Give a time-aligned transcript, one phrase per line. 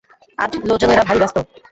[0.37, 1.37] আজ লােজনেরা ভারি ব্যস্ত।